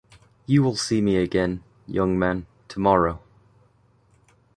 [0.47, 3.21] You will see me again, young man, tomorrow.